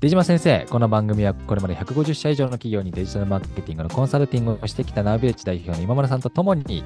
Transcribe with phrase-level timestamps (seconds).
[0.00, 6.84] 出島先生、この番組はこれまで150社以上の企業にデジタルマーケティングのコンサルティングをしてきたナビレッジ代表の今村さんとともに、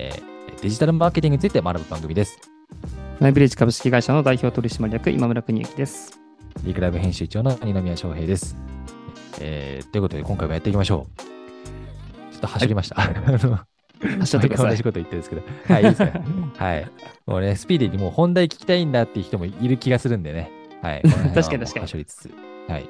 [0.00, 2.40] えー、デジタルマーケティングについて学ぶ番組です。
[3.20, 6.18] ナイブレッジ株式会社の代表取締役今村邦之です。
[6.64, 8.56] リークライブ編集長の二宮翔平です。
[9.40, 12.32] えー、ということで今回もやっていきましょう。
[12.32, 13.00] ちょっと走りました。
[13.00, 13.12] あ
[13.46, 13.60] の
[14.22, 15.42] 走ってください同じこと言ってるんですけど。
[15.72, 16.12] はい、いいですね。
[16.56, 16.90] はい。
[17.26, 20.50] もうね、スピーディーにもう本題聞きたいんだっていう人もいる気がするんでね。
[20.82, 21.02] はい。
[21.02, 22.30] 確かに確かに走りつつ。
[22.68, 22.88] はい。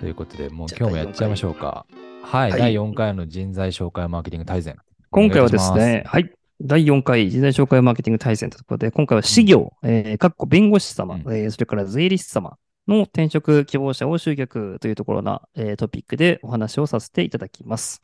[0.00, 1.86] ということで、もう今日もやっちゃいましょうか。
[2.22, 2.50] はい。
[2.50, 4.76] はい第4回の人材紹介マーケティング大全。
[5.10, 6.30] 今回はですね、はい。
[6.60, 12.56] 第4回人材紹介マーケティング大全ということで、今回は事業、えー、かっこ弁護士様、うんえーそれから税理士様
[12.88, 18.00] の転職希望者を集客というところな、えートピックでお話をさせていただきます。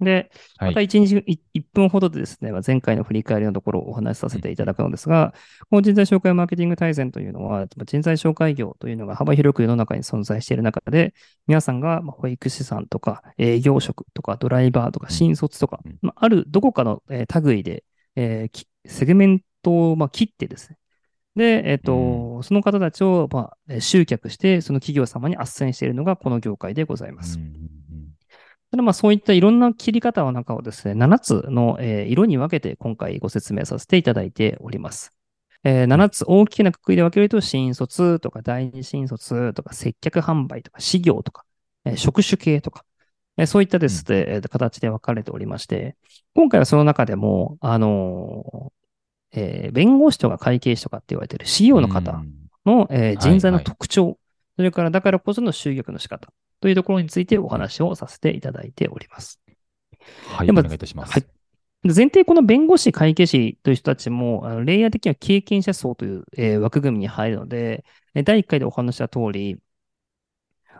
[0.00, 0.70] で、はい。
[0.70, 5.34] また1日い1分ほどでですね、まあ前回の振り返りのところをお話しさせていただくのですが、
[5.70, 11.14] この人材紹介マーケティング大全というのは、まあ人材紹介業というのが幅広く世の中に存在している中で、
[11.46, 15.14] 皆さんがまあ保育士さんとか営業職とかドライバーとかうん。
[15.14, 15.98] 新卒とか、うん。
[16.02, 17.84] まあ、あるどこかのえー類で、
[18.16, 20.78] えーきセグメントをまあ切ってですね、
[21.36, 27.38] で、えっ、と、その方たちをま集客して、その企業様に斡旋しているのがこの業界でございます。
[27.38, 27.59] うん
[28.70, 35.12] ただまあそういったいろんな切り方の中をですね、7つの、えー色に分けて今回ご説明させていただいております。
[35.64, 41.44] えー7つ大きなくくりで分けると、新卒とか第二新卒とか接客販売とか事業とか、
[41.84, 42.84] えー職種系とか、
[43.36, 45.96] えーそういったですね、えー形で分かれておりまして、
[46.36, 52.50] 今回はその中でも、あのーえー弁護士とか会計士とかって言われている事業の方うん。
[52.66, 53.64] の、えー人材のはい。
[53.64, 54.18] はい特徴、
[54.56, 59.40] それからだからこその集客の仕方というところについてお話をさせていただいております。
[60.28, 60.50] はい。
[60.50, 61.12] お願いいたします。
[61.12, 61.22] はい。
[61.82, 67.84] で前提この弁護士、会計士という人たちも、あのレイヤー的には経験者層という、えー枠組みに入るので、
[68.14, 69.58] えー第1回でお話した通り、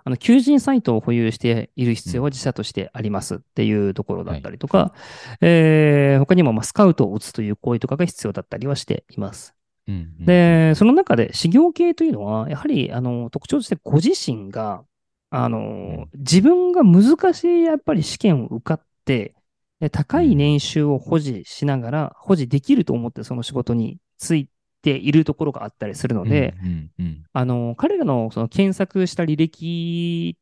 [0.05, 4.95] あの求人サイトを保有している必要は自社としてありますっていうところだったりとか、
[5.41, 9.55] えー他にもまあスカウトを打つという行為とかが必要だったりはしています。
[9.89, 14.85] うんうんうん、で、その中で、事業系というのは、やはり、あの、特徴としてご自身が、
[15.31, 19.35] あの、自分が難しい、やっぱり試験を受かって、
[19.81, 24.49] で高い年収を保持しながら、保持できると思ってその仕事につい
[24.83, 27.23] ているところがあったりするので、うんうんうん。
[27.33, 30.37] あの、彼らのその検索した履歴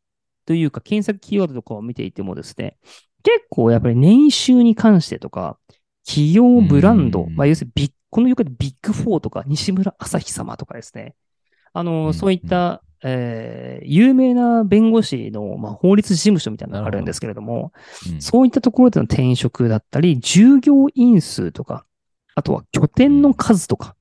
[0.46, 2.78] というか、検索キーワードとかを見ていてもですね、
[3.22, 5.58] 結構やっぱり年収に関してとか、
[6.04, 7.36] 企業ブランド、うん。
[7.36, 11.14] まあ、要するにビッこのよくビッグフォーとか、西村あさひ様とかですね、
[11.72, 12.14] あの、うん。
[12.14, 17.72] そういった、えー有名な弁護士の、まあ、法律事務所みたいなのがあるんですけれども、
[18.10, 21.84] うんそういったところでの転職だったり、従業員数とか、
[22.34, 23.94] あとは拠点の数とか、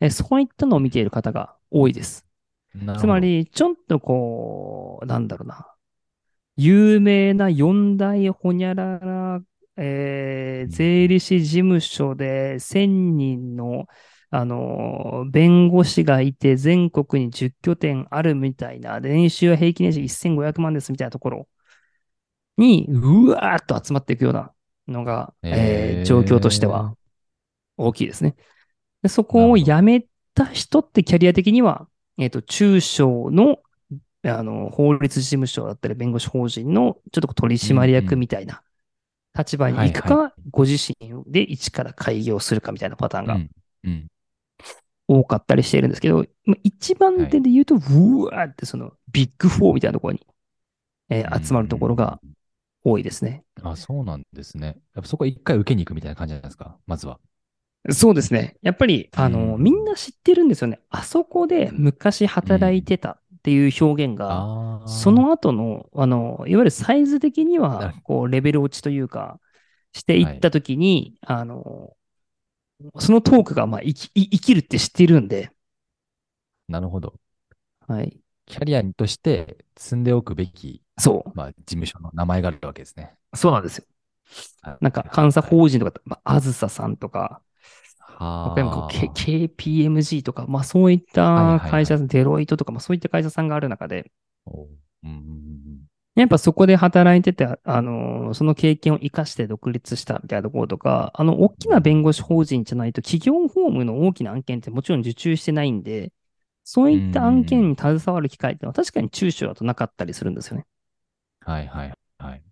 [0.00, 2.24] えそういったのを見ている方が多いです。
[2.98, 5.66] つま、り、ちょっとこう、なんだろうな。
[6.56, 9.40] 有名な四大ほにゃらら、
[9.76, 13.86] えーうん税理士事務所で1000人の、
[14.30, 21.48] あのー、弁護士がいて全国に10拠点あるみたいな、で年収は平均年収1500万ですみたいなところ。
[22.56, 24.52] に、うわーっと集まっていくような
[24.86, 26.94] のが、えー状況としては
[27.76, 28.34] 大きいですね。
[29.02, 33.58] でそこを辞めた人ってキャリア的には、えっ、と、中小の、
[34.24, 38.62] あの、法律事務所だったり、弁護士法人の、ちょっと取締役みたいな
[39.38, 43.50] 立場に行くか、はいはご自身で一から開業するかみたいなパターンがうん
[43.84, 44.08] うん
[45.08, 50.26] 多かったりしているんですけど、まあ一番手で言うと、うわーってその、ビッグフォーみたいなところに、
[51.08, 52.20] えー集まるところが
[52.84, 53.42] 多いですね。
[53.62, 54.76] あ、そうなんですね。
[54.94, 56.76] やっぱそこ一回受けに行くみたいな感じなんですか？
[56.86, 57.18] まずは。
[57.90, 58.56] そうですね。
[58.60, 60.78] やっぱり、あの、うんみんな知ってるんですよね。
[60.90, 64.84] あそこで昔働いてたっていう表現が。
[64.86, 69.38] その後の、あの、いわゆるサイズ的になはる、こう、レベル落ちというか、
[69.92, 71.94] していったときに、あの、
[72.98, 75.50] そのトークが、まあ、生き、い生きるって知っているんで、
[76.68, 77.14] なるほど。
[77.86, 78.20] はい。
[78.46, 83.14] キャリアとして積んでおくべき、そまあ、事務所の名前があるわけですね。
[83.32, 83.36] う。
[83.36, 83.84] そうなんですよ。
[84.62, 87.40] はいなんか、監査法人とか、まあ、あずささんとか、
[88.18, 94.10] は KPMG とか、まあ、そういった会社、デロイトとか、まあ、そういった会社さんがある中で、
[94.44, 94.68] おう
[95.04, 95.88] うんうんうん
[96.22, 106.12] やっぱそこで働いてて、あの、その経験を活かして独立したみたいなところとか、あの、大きな弁護士法人じゃないと企業法務の大きな案件ってもちろん受注してないんで、
[106.64, 110.66] そういった案件に携わる機会ってのは確かに中小だとなかったりするんですよね。
[111.40, 112.42] はいはいはい。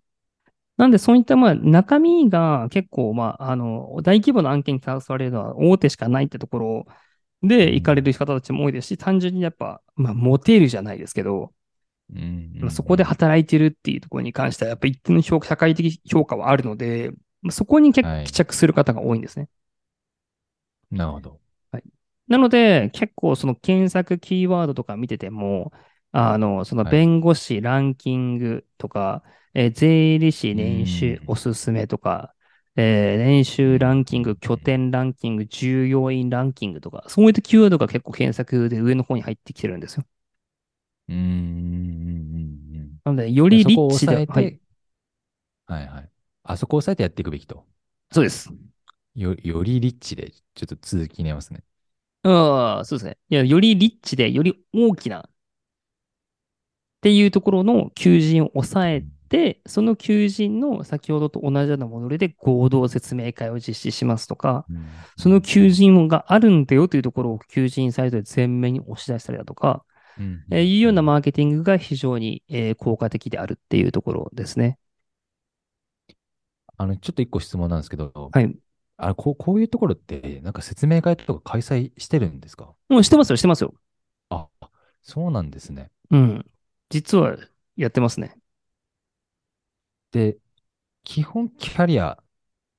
[0.77, 6.85] なんでそういったまあ中身が結構まあ、あの、大規模な案件に携われるのは大手しかないってところ
[7.43, 11.53] で行かれる方たちも多いですし、単純にやっぱ、まあ、モテるじゃないですけど、
[12.13, 17.11] うんうんまあそこで働いてるっていうところに関しては、やっぱ一定の評社会的評価はあるので、
[17.41, 19.49] まあそこに結はい構帰着する方が多いんですね。
[20.91, 21.39] なるほど。
[22.27, 25.71] なので、結構その検索キーワードとか見てても、
[26.11, 32.35] あの、そのはい弁護士ランキングとか、えー税理士年収うんおすすめとか、
[32.75, 40.03] えー年収ランキング、うん拠点ランキング、従業員ランキングとか、そういったキーワードが結構検索で上の方に入ってきてるんですよ。
[41.09, 43.59] うんうんうんうんなので、ようん。
[43.59, 44.53] りリッチで、はい、
[45.65, 46.09] はいはい。
[46.43, 47.65] あそこを抑えてやっていくべきと。
[48.11, 48.49] そうです。
[49.15, 51.63] よよりリッチで、ちょっと続きになりますね。
[52.23, 53.17] ああ、そうですね。
[53.29, 55.31] いや、よりリッチで、より大きなっ
[57.01, 69.83] ていうところの求人を抑えて、その求人の先ほどと同じようなモデルで合同説明会を実施しますとか、うんその求人があるんだよというところを求人サイトで前面に押し出したりだとか、
[70.19, 74.77] うんえーいうようなマーケティングが非常に、えー効果的であるっていうところですね。
[76.77, 78.55] あの、ちょっと一個質問なんですけど、はい。
[78.97, 82.73] あこうこういうところって、なんか説明会とか開催してるんですか？
[82.89, 83.73] もうしてますよ、してますよ。
[84.29, 84.47] あ、
[85.01, 85.91] そうなんですね。
[86.11, 86.45] うん。
[86.89, 87.35] 実は
[87.75, 88.35] やってますね。
[90.11, 90.37] で、
[91.03, 92.17] 基本キャリア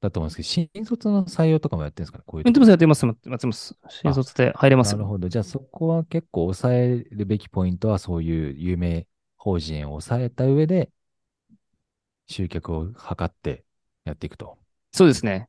[0.00, 2.24] だと思うんですけど、新卒の採用とかもやってるんですかね？
[2.26, 3.76] こういうやってます、やってます、やってます。
[3.88, 4.98] 新卒で入れますよ。
[4.98, 5.28] なるほど。
[5.28, 9.06] じゃあそこは結構抑えるべきポイントは、そういう有名
[9.36, 10.90] 法人を抑えた上で、
[12.26, 13.64] 集客を図って
[14.04, 14.58] やっていくと。
[14.92, 15.48] そうですね。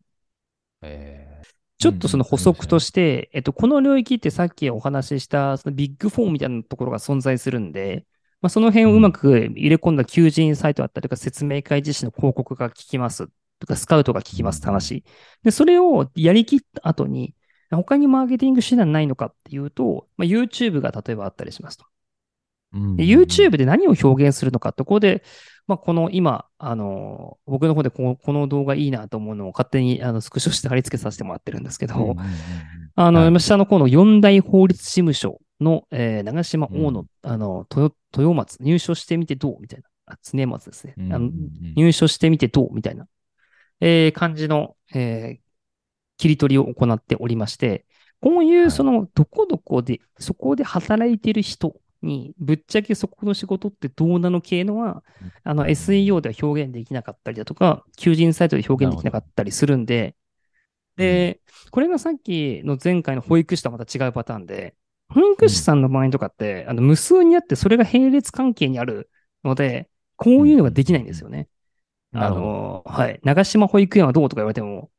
[0.82, 1.50] えー
[1.82, 8.06] ちょっとその補足としして、えっと、この領域ってさっきお話しした、そのビッグフォーみたいなところが存在するんで、
[8.42, 13.30] まあ、その辺をうまく入れ込んだ求人サイトだったりとか、説明会自身の広告が効きます
[13.60, 15.04] とか、スカウトが効きますって話。
[15.44, 17.36] で、それをやりきった後に、
[17.72, 21.86] 他にマーケティング手段ないのかっていうと、まあ、YouTube が例えばあったりしますと。
[22.72, 25.24] で YouTube で何を表現するのかって、ここで、
[25.66, 32.16] まあ、この今、あの、僕の方でこのこの動画いいなと思うのを勝手にあのスクショして貼り付けさせてもらってるんですけど、
[32.96, 39.58] あの、はい下の方の四大法律事務所の、えー長島大野、あの、豊豊松、入所してみてどう？
[39.60, 40.14] みたいな。
[40.14, 40.96] あ、常松ですね。
[41.12, 41.32] あの
[41.76, 42.74] 入所してみてどう？
[42.74, 43.08] みたいな、
[43.82, 45.50] えー感じの、えー
[46.18, 47.86] 切り取りを行っておりまして、
[48.22, 55.04] こういはいうその、どこどこで、そこで働いてる人に、ぶっちゃけそこの仕事ってどうなの系のは、
[55.44, 60.16] あの、SEO では表現できなかったりだとか、求人サイトで表現できなかったりするんで、
[60.96, 61.42] で、
[61.72, 64.76] これがさっきの前回の保育士とはまた違うパターンで、
[65.10, 69.10] 保育士さんの場合とかって、あの、無数にあって、それが並列関係にある
[69.44, 71.48] ので、こういうのができないんですよね。
[72.14, 72.30] あ。
[72.30, 73.20] の、はい。
[73.24, 74.90] 長島保育園はどうとか言われても、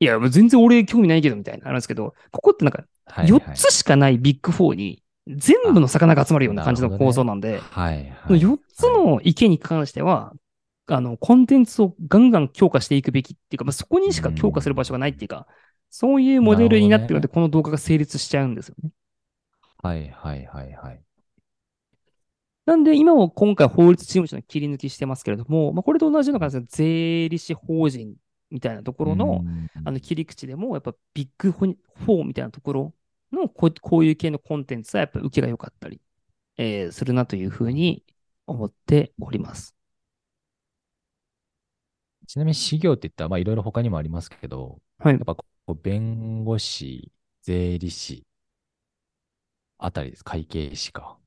[0.00, 8.06] いや、全然俺興味ないけど、みたいな、あるんですけど、ここってなんか、はいはい4つしかないビッグ4に、全部の魚が集まるような感じの構造なんで、はいはい。
[8.26, 10.32] その4つの池に関しては、
[10.86, 15.46] あの、コンテンツをガンガン強化していくべきっていうか、まあ、そこにしか強化する場所がないっていうか、
[15.90, 18.90] そういうモデルになってるので、この動画が成立しちゃうんですよね。
[19.82, 21.00] はいはいはいはい。
[22.66, 28.14] なんで、今も今回法律事務所の切り抜きしてますけれども、まあ、これと同じような感じで、税理士法人
[28.50, 29.44] みたいなところの、
[29.84, 32.94] あの切り口でも、やっぱビッグフォーみたいなところ
[33.32, 36.00] のこうこういう系のコンテンツはやっぱ受けが良かったり、
[36.56, 38.04] えーするなというふうに
[38.46, 39.74] 思っております。
[42.26, 45.14] ちなみに、士業って言ったら、まあ、いろいろ他にもありますけど、はい。
[45.14, 47.10] やっぱこう、弁護士、
[47.42, 48.24] 税理士、
[49.78, 50.24] あたりです。
[50.24, 51.19] 会計士か。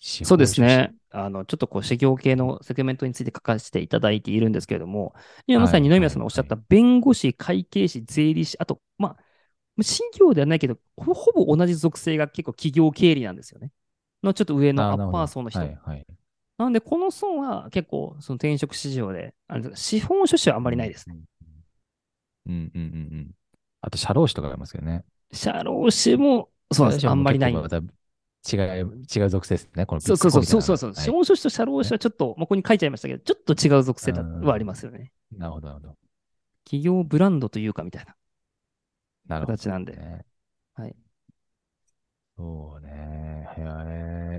[0.00, 0.94] そうですね。。
[1.10, 5.14] あの、ちょっとこう、士業系のセグメントについて書かせていただいているんですけれども、
[5.46, 13.70] 今まさにはい二宮さんのおっしゃった弁護士、会計士、税理士、あと、まあ、事業ではないけど、ほほぼ同じ属性が結構企業経理なんですよね。
[14.22, 15.60] のちょっと上のアッパー層の人。
[15.60, 16.06] はいはい。
[16.58, 21.16] なので、この層は結構、その転職市場で、あれです資本書士はあんまりないですね。
[22.46, 22.86] うんうんうんう
[23.22, 23.30] ん。
[23.80, 25.04] あと、社労士とかありますよね。
[25.32, 27.08] 社労士も、そうです。
[27.08, 27.54] あんまりない。
[28.52, 29.86] 違う、違う属性ですね。
[29.86, 30.90] このそうそうそう、そうそうそう。
[30.92, 35.12] フォーみたいな資本書士と社労士はちょっと、まあ、ここに書いちゃいましたけど、ちょっと違う属性はありますよね。
[35.36, 35.96] なるほど、なるほど。
[36.64, 38.14] 企業ブランドというかみたいな
[39.26, 39.96] なるほど、形なんで。
[39.96, 40.24] ね。
[40.74, 40.96] はい。
[42.36, 43.46] そうね。
[43.58, 43.60] い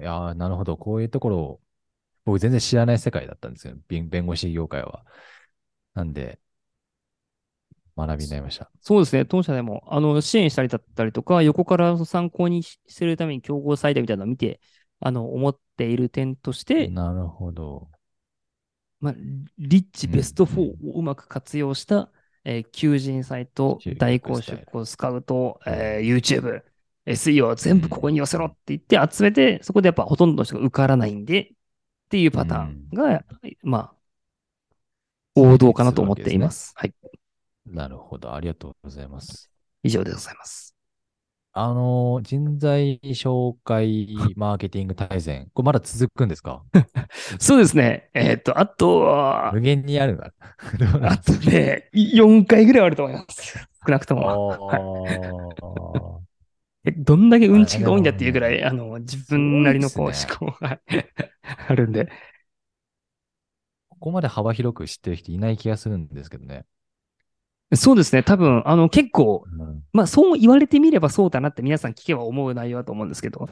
[0.04, 0.78] やー、なるほど。
[0.78, 1.62] こういうところを、
[2.26, 3.76] 僕全然知らない世界だったんですよ。
[3.88, 5.06] 弁弁護士業界は。
[5.94, 6.40] なんで、
[8.08, 8.72] 学びになりました。
[8.84, 9.26] そうですね。
[9.26, 14.60] 当社でも、あの、支援したりだったりとか、横から参考にするために競合サイトみたいなのを見て、
[15.00, 17.90] あの、思っている点として、なるほど。
[19.00, 19.14] まあ、
[19.58, 22.12] リッチうんベスト4をうまく活用した、
[22.44, 26.64] えー求人サイト代行出向、スカウト、えー YouTube、
[27.06, 31.54] SEO 全部ここに寄せろって言って集めて、そこでやっぱほとんどの人が受からないんで、っ
[32.10, 33.26] ていうパターンが、
[33.64, 33.98] まあ、
[35.36, 36.72] 王道かなと思っています。
[36.76, 36.94] はい。
[37.66, 38.34] なるほど。
[38.34, 39.50] ありがとうございます。
[39.84, 40.76] 以上でございます。
[41.54, 45.50] あのー、人材紹介マーケティング大全。
[45.54, 46.64] これまだ続くんですか？
[47.40, 48.10] そうですね。
[48.14, 50.28] えっ、と、あとは無、限にあるな
[51.00, 53.58] んあとね、4回ぐらいはあると思います。
[53.86, 54.70] 少なくとも。
[56.84, 60.80] えどんだけうんちくが多いんだっていうぐらい、あの、自分なりのこうす思考が
[61.68, 62.10] あるんで。
[63.90, 66.66] ここまで幅広く知ってる人いない気がするんですけどね。
[67.74, 68.24] そうですね。
[68.24, 73.50] 多分、あの、結構、うんまあ、そう言われてみればそうだなって皆さん聞けば思う内容だと思うんですけど、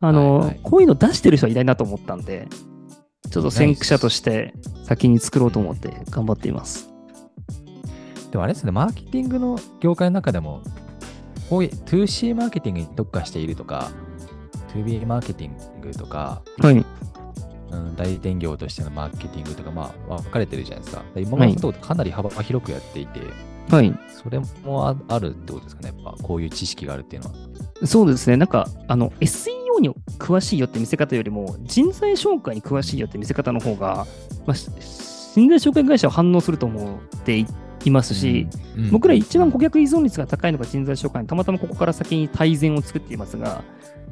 [0.00, 2.48] あの、はいはいこういうの出してる人はいないなと思ったんで、
[3.30, 6.88] ちょっと先駆者として先に作ろうと思って頑張っています。
[8.30, 10.62] でもあれですね、マーケティングの業界の中でも、
[11.48, 13.90] こういう 2C マーケティングに特化しているとか、
[14.74, 16.84] 2B マーケティングとか、はい。
[17.76, 21.04] うん、代理店業としてのマーケティングとか、まあ、分かれてるじゃないですか。
[21.14, 23.20] で今までのとかなり幅広くやっていて、
[23.70, 23.92] はい。
[24.22, 27.34] それもああるってことですかね、やっぱこういう知識があるっていうのは。
[27.84, 28.36] そうですね。
[28.36, 34.06] なんか、あの、SEO に詳しいよって見せ方よりも、人材紹介に詳しいよって見せ方の方が、
[34.46, 34.70] まあ、し
[35.34, 37.46] 人材紹介会社は反応すると思ってい
[37.84, 43.62] いますし、うん僕ら一番顧客依存率が高いのが人材紹介にたまたまここから先に大全を作っていますが、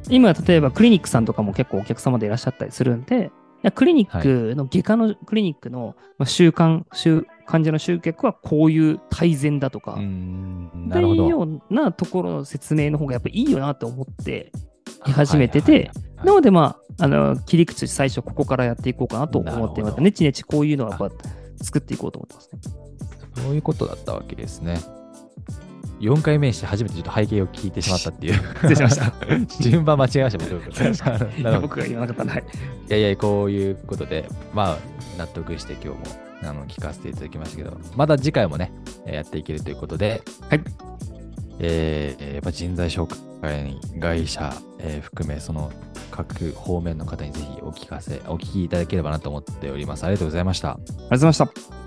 [0.09, 3.31] 今、例えばクリニックさんとかも結構お客様でいらっしゃったりするんで、
[3.73, 11.29] クリニックの外科のクリニックのまあ習慣、習患者の集客はこういう大全だとか、うん、というなるほど。
[11.29, 14.53] ようなところの説明の方がやっぱいいよなと思って
[15.07, 15.91] い始めてて、
[16.25, 21.11] なのでまあ、あの、切り口最初ここからやっていこうかなと思ってまたねちねちこういうのはやっぱ
[21.63, 22.61] 作っていこうと思ってますね。
[23.37, 24.79] そういうことだったわけですね。
[26.01, 28.35] 4回目にして初めてちょっと背景を聞いてしまったっていう。
[28.63, 29.13] 失礼しました。
[29.63, 30.55] 順番間違えました、僕。
[31.59, 32.45] い僕が言わなかったら、はい。
[32.89, 34.79] いやいや、こういうことで、まあ、
[35.19, 35.97] 納得して今日も
[36.43, 38.73] あの聞かせていただきましたけど、また次回もね、
[39.07, 40.61] えーやっていけるということで、はい。
[41.61, 43.07] えーやっぱ人材紹
[43.41, 45.71] 介会社、えー含め、その
[46.11, 50.05] 各方面の方にぜひお聞かせ、お聞きいただければなと思っております。
[50.05, 50.71] ありがとうございました。
[50.71, 51.84] ありがとうございました。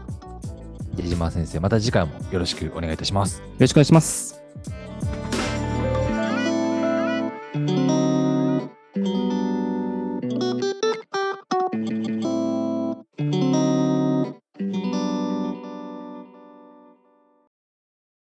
[0.97, 3.39] 矢島先生、また次回もよろしくお願いいたします。
[3.39, 4.46] よろしくお願いします。